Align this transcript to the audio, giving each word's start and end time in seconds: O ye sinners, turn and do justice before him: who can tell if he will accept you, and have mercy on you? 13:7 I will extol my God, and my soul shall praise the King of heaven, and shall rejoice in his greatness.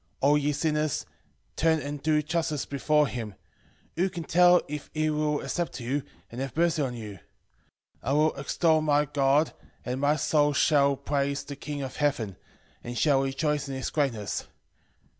O 0.19 0.35
ye 0.35 0.51
sinners, 0.51 1.05
turn 1.55 1.79
and 1.79 2.01
do 2.01 2.23
justice 2.23 2.65
before 2.65 3.05
him: 3.05 3.35
who 3.95 4.09
can 4.09 4.23
tell 4.23 4.63
if 4.67 4.89
he 4.95 5.11
will 5.11 5.41
accept 5.41 5.79
you, 5.79 6.01
and 6.31 6.41
have 6.41 6.57
mercy 6.57 6.81
on 6.81 6.95
you? 6.95 7.17
13:7 8.01 8.01
I 8.01 8.13
will 8.13 8.35
extol 8.35 8.81
my 8.81 9.05
God, 9.05 9.53
and 9.85 10.01
my 10.01 10.15
soul 10.15 10.53
shall 10.53 10.95
praise 10.95 11.43
the 11.43 11.55
King 11.55 11.83
of 11.83 11.97
heaven, 11.97 12.35
and 12.83 12.97
shall 12.97 13.21
rejoice 13.21 13.69
in 13.69 13.75
his 13.75 13.91
greatness. 13.91 14.47